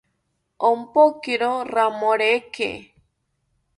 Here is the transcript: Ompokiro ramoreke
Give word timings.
Ompokiro 0.69 1.51
ramoreke 1.73 2.69